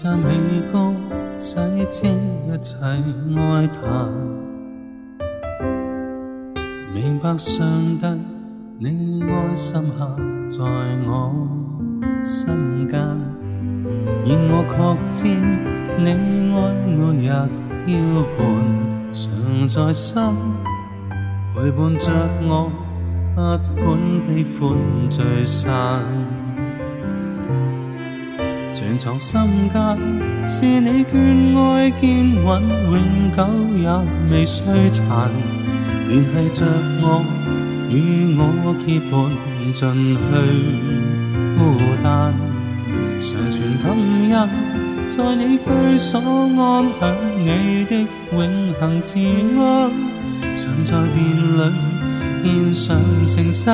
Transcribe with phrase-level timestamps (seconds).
[0.00, 0.30] 赞美
[0.72, 0.94] 歌
[1.38, 1.58] 洗
[1.90, 2.08] 清
[2.46, 4.08] 一切哀叹，
[6.94, 7.66] 明白上
[7.98, 8.06] 帝
[8.78, 10.16] 你爱深刻
[10.46, 10.64] 在
[11.04, 11.34] 我。
[12.22, 13.00] 心间，
[14.24, 14.76] 然我确
[15.12, 15.26] 知
[15.98, 16.06] 你
[16.54, 17.30] 爱每日
[17.84, 17.90] 浇
[18.36, 18.38] 灌
[19.12, 20.22] 常在心，
[21.56, 22.08] 陪伴着
[22.46, 22.70] 我，
[23.34, 23.40] 不
[23.82, 26.04] 管悲欢聚散。
[28.74, 29.40] 全藏心
[29.72, 29.98] 间，
[30.48, 33.38] 是你眷爱坚稳，永久
[33.76, 33.88] 也
[34.30, 35.30] 未衰残。
[36.08, 36.64] 联系着
[37.02, 37.22] 我，
[37.90, 38.40] 与我
[38.78, 39.12] 结伴
[39.72, 40.18] 进去
[41.58, 41.60] 孤
[42.02, 42.06] 单。
[43.20, 43.84] 常存感
[44.30, 44.48] 恩，
[45.08, 46.60] 在你居所安
[47.00, 47.02] 享
[47.36, 47.92] 你的
[48.32, 48.38] 永
[48.80, 49.18] 恒治
[49.58, 49.90] 安，
[50.56, 51.16] 常在殿
[51.52, 52.86] 里献上
[53.26, 53.66] 诚实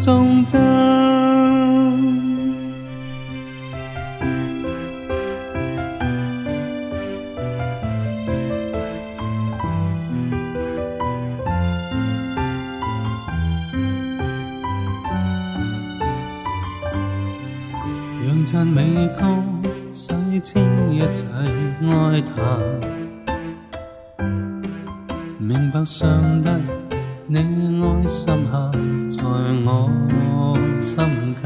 [0.00, 1.17] 忠贞。
[18.50, 19.26] 赞美歌
[19.90, 20.08] 洗
[20.40, 21.26] 清一切
[21.82, 22.58] 哀叹，
[25.38, 26.08] 明白上
[26.42, 26.48] 帝
[27.26, 28.72] 你爱深刻
[29.10, 29.22] 在
[29.66, 31.04] 我心
[31.42, 31.44] 间，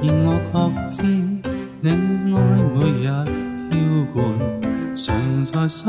[0.00, 0.38] 而我
[0.86, 1.02] 确知
[1.80, 2.38] 你爱
[2.72, 3.06] 每日
[3.68, 3.74] 浇
[4.14, 4.14] 灌
[4.94, 5.84] 常在心，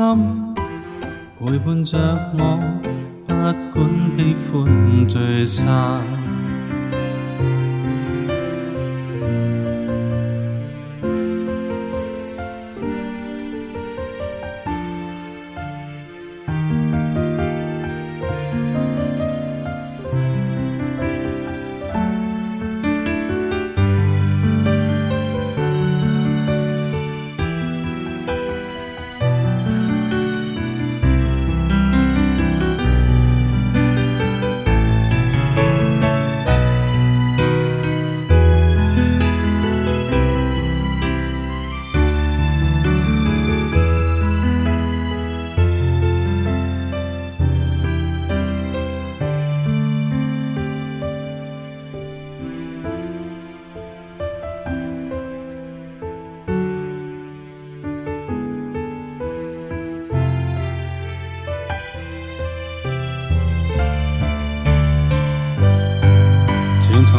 [1.38, 1.96] 陪伴着
[2.36, 2.58] 我，
[3.24, 6.25] 不管悲欢聚散。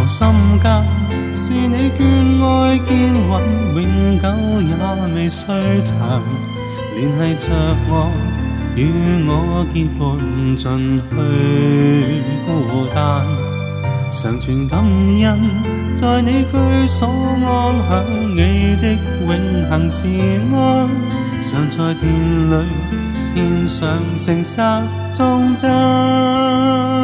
[0.08, 0.26] 心
[0.64, 0.84] 间，
[1.36, 2.00] 是你眷
[2.42, 4.26] 爱坚允，永久
[4.62, 4.70] 也
[5.14, 5.98] 未衰残。
[6.96, 7.54] 联系着
[7.90, 8.10] 我，
[8.76, 8.80] 与
[9.28, 10.02] 我结伴
[10.56, 10.66] 进
[11.10, 11.14] 去
[12.46, 12.48] 孤
[12.96, 12.98] 单。
[14.10, 15.38] 常存感恩，
[15.96, 17.46] 在你居所安
[17.90, 17.90] 享
[18.34, 18.84] 你的
[19.28, 19.30] 永
[19.70, 20.08] 恒治
[20.56, 20.56] 安。
[21.44, 22.04] 常在殿
[22.50, 22.54] 里
[23.36, 23.78] 献上
[24.16, 24.58] 诚实
[25.14, 26.97] 忠贞。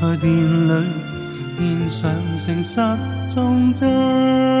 [0.00, 0.86] 在电里
[1.58, 2.80] 献上诚实
[3.34, 4.59] 忠贞。